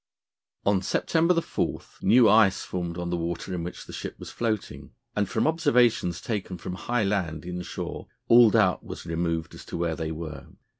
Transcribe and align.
On 0.65 0.81
September 0.81 1.39
4 1.39 1.79
new 2.01 2.27
ice 2.27 2.63
formed 2.63 2.97
on 2.97 3.11
the 3.11 3.15
water 3.17 3.53
in 3.53 3.63
which 3.63 3.85
the 3.85 3.93
ship 3.93 4.15
was 4.17 4.31
floating, 4.31 4.93
and 5.15 5.29
from 5.29 5.45
observations 5.45 6.21
taken 6.21 6.57
from 6.57 6.73
high 6.73 7.03
land 7.03 7.45
inshore 7.45 8.07
all 8.27 8.49
doubt 8.49 8.83
was 8.83 9.05
removed 9.05 9.53
as 9.53 9.63
to 9.65 9.77
where 9.77 9.95
they 9.95 10.11
were. 10.11 10.47